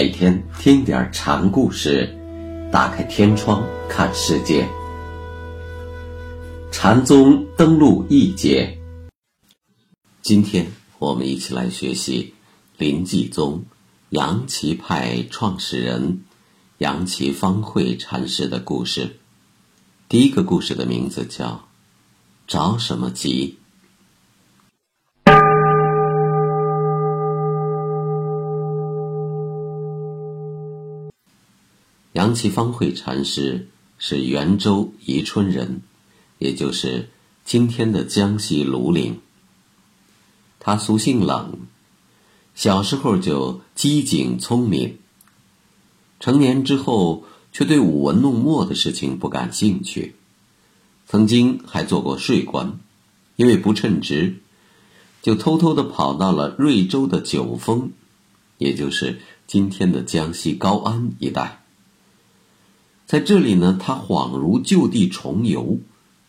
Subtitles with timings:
[0.00, 2.08] 每天听点禅故事，
[2.72, 4.66] 打开天窗看世界。
[6.72, 8.78] 禅宗登陆一节，
[10.22, 10.66] 今天
[10.98, 12.32] 我们一起来学习
[12.78, 13.62] 林济宗
[14.08, 16.22] 杨岐派创始人
[16.78, 19.18] 杨岐方慧禅师的故事。
[20.08, 21.68] 第一个故事的名字叫
[22.48, 23.58] “着什么急”。
[32.20, 35.80] 杨岐方慧禅师是袁州宜春人，
[36.36, 37.08] 也就是
[37.46, 39.20] 今天的江西庐陵。
[40.58, 41.60] 他俗姓冷，
[42.54, 44.98] 小时候就机警聪明。
[46.18, 50.14] 成年之后，却对舞文弄墨的事情不感兴趣。
[51.06, 52.80] 曾经还做过税官，
[53.36, 54.40] 因为不称职，
[55.22, 57.92] 就偷偷的跑到了瑞州的九峰，
[58.58, 61.59] 也就是今天的江西高安一带。
[63.10, 65.80] 在这里呢，他恍如就地重游，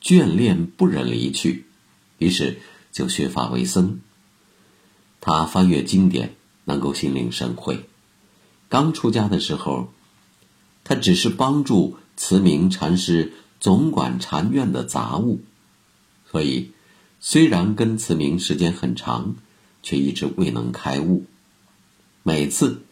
[0.00, 1.64] 眷恋不忍离去，
[2.18, 2.60] 于是
[2.92, 3.98] 就学法为僧。
[5.20, 7.88] 他翻阅经典，能够心领神会。
[8.68, 9.92] 刚出家的时候，
[10.84, 15.40] 他只是帮助慈明禅师总管禅院的杂物，
[16.30, 16.70] 所以
[17.18, 19.34] 虽然跟慈明时间很长，
[19.82, 21.24] 却一直未能开悟。
[22.22, 22.82] 每次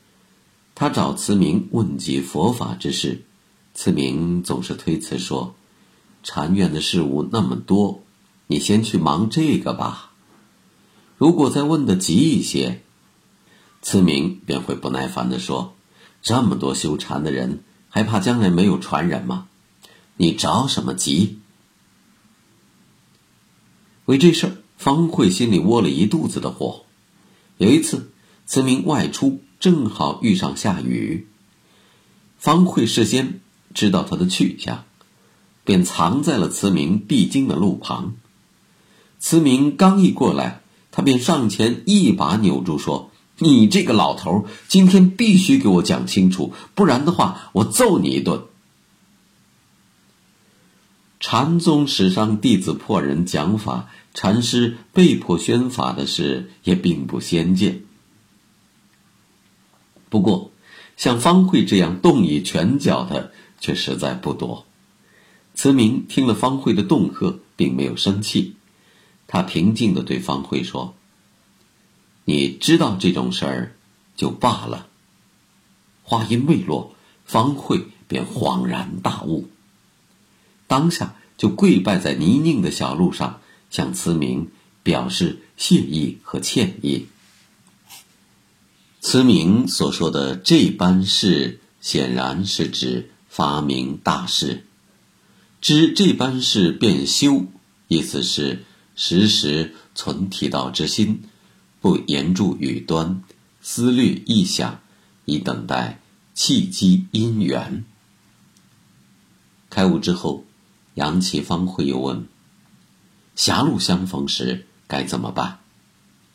[0.75, 3.23] 他找慈明问及佛法之事。
[3.77, 5.55] 慈明总是推辞说
[6.25, 8.03] ：“禅院的事物那么多，
[8.47, 10.13] 你先去忙这个吧。
[11.19, 12.83] 如果再问的急一些，
[13.83, 15.77] 慈明便会不耐烦的说
[16.23, 19.47] ：‘这么多修禅的人，还怕将来没有传人吗？
[20.17, 21.39] 你着什么急？’
[24.07, 26.87] 为这事儿，方慧心里窝了一肚子的火。
[27.59, 28.11] 有一次，
[28.47, 31.29] 慈明外出，正好遇上下雨，
[32.39, 33.41] 方慧事先。”
[33.77, 34.85] 知道他的去向，
[35.63, 38.15] 便藏在了慈明必经的路旁。
[39.19, 48.45] 慈明刚一过来，他便上前一把扭住，说：“你这个老头，今天必须给我讲清楚，不然的话，我揍你一顿。”
[51.21, 57.83] 禅宗史上弟子破人讲法，禅师被迫宣法的事也并不鲜见。
[60.09, 60.51] 不过，
[60.97, 63.33] 像方慧这样动以拳脚的。
[63.61, 64.67] 却实在不多。
[65.55, 68.57] 慈明听了方慧的恫吓，并没有生气，
[69.27, 70.95] 他平静的对方慧说
[72.27, 73.77] ：“你知道这种事儿，
[74.17, 74.89] 就罢了。”
[76.05, 76.95] 话音未落，
[77.25, 79.49] 方慧便恍然大悟，
[80.67, 83.41] 当下就跪拜在泥泞的小路上，
[83.71, 84.51] 向慈明
[84.83, 87.07] 表示谢意和歉意。
[89.01, 93.11] 慈明所说的这般事，显然是指。
[93.37, 94.65] 发明大事，
[95.61, 97.45] 知这般事便修，
[97.87, 98.65] 意思是
[98.95, 101.23] 时时存体道之心，
[101.83, 103.23] 不言著语端，
[103.61, 104.81] 思虑意想，
[105.27, 106.01] 以等待
[106.33, 107.85] 契机因缘。
[109.69, 110.47] 开悟之后，
[110.95, 112.27] 杨启方会又问：
[113.35, 115.59] 狭路相逢时该怎么办？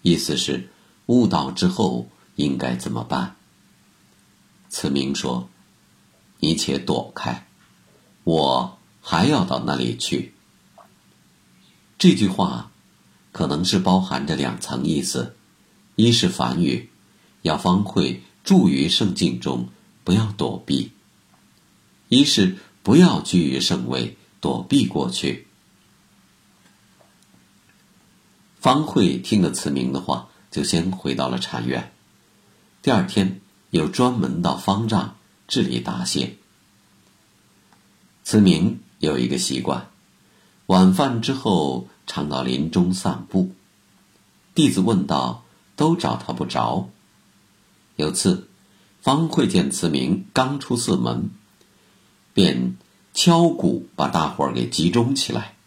[0.03, 0.69] 意思是
[1.07, 3.37] 悟道之后应该怎么办？
[4.69, 5.49] 慈明说。
[6.43, 7.47] 你且躲开，
[8.23, 10.33] 我还要到那里去。
[11.99, 12.71] 这句话
[13.31, 15.35] 可能是包含着两层意思：
[15.95, 16.89] 一是梵语，
[17.43, 19.69] 要方慧住于圣境中，
[20.03, 20.89] 不要躲避；
[22.09, 25.45] 一是不要居于圣位，躲避过去。
[28.59, 31.93] 方慧听了慈明的话，就先回到了禅院。
[32.81, 35.17] 第二天，又专门到方丈。
[35.51, 36.37] 治理答谢。
[38.23, 39.89] 慈明有一个习惯，
[40.67, 43.51] 晚饭之后常到林中散步。
[44.55, 45.43] 弟子问道，
[45.75, 46.87] 都找他不着。
[47.97, 48.47] 有次，
[49.01, 51.31] 方慧见慈明刚出寺门，
[52.33, 52.77] 便
[53.13, 55.57] 敲鼓把大伙儿给集中起来。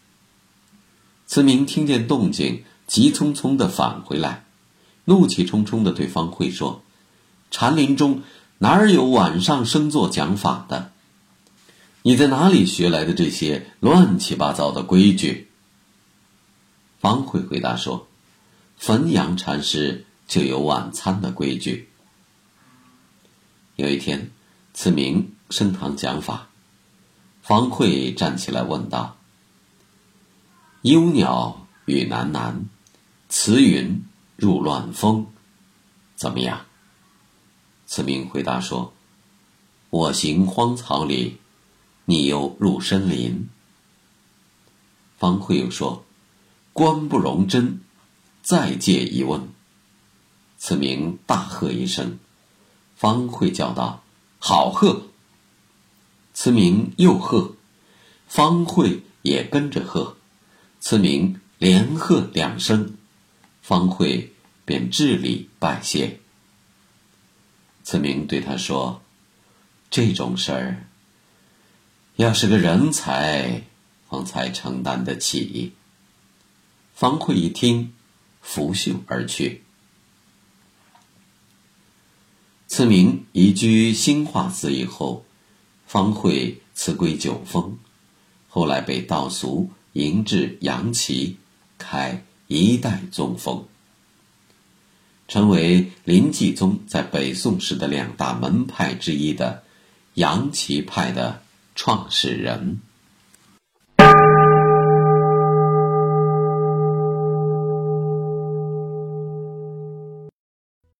[1.27, 4.45] 慈明听见动静，急匆匆的返回来，
[5.03, 6.81] 怒气冲冲的对方慧说
[7.51, 8.23] ：“禅林中。”
[8.57, 10.91] 哪儿有晚上升座讲法的？
[12.03, 15.49] 你在哪里学来的这些乱七八糟的规矩？
[16.99, 18.07] 方慧回答说
[18.79, 21.89] ：“汾阳禅师就有晚餐的规矩。”
[23.75, 24.31] 有一天，
[24.73, 26.47] 慈明升堂讲法，
[27.41, 29.17] 方慧站起来问道
[30.83, 32.65] ：“幽鸟语喃喃，
[33.29, 34.05] 慈云
[34.37, 35.27] 入乱风，
[36.15, 36.65] 怎么样？”
[37.85, 38.93] 慈明回答说
[39.89, 41.37] ：“我行荒草里，
[42.05, 43.47] 你又入深林。”
[45.17, 46.03] 方慧又说
[46.73, 47.81] ：“官不容真，
[48.41, 49.47] 再借一问。”
[50.57, 52.17] 慈明大喝一声，
[52.95, 54.03] 方慧叫道
[54.39, 55.03] ：“好喝！”
[56.33, 57.55] 慈明又喝，
[58.27, 60.17] 方慧也跟着喝，
[60.79, 62.97] 慈明连喝两声，
[63.61, 64.33] 方慧
[64.65, 66.19] 便致礼拜谢。
[67.85, 69.03] 慈明对他说
[69.91, 70.87] ：“这种事儿，
[72.15, 73.61] 要是个人才，
[74.09, 75.73] 方才承担得起。”
[76.95, 77.93] 方慧一听，
[78.41, 79.61] 拂袖而去。
[82.65, 85.23] 慈明移居兴化寺以后，
[85.85, 87.77] 方慧辞归九峰，
[88.49, 91.35] 后来被道俗迎至杨岐，
[91.77, 93.67] 开一代宗风，
[95.27, 99.63] 成为林继宗在北宋时的两大门派之一的
[100.13, 101.41] 杨岐派的
[101.75, 102.79] 创始人。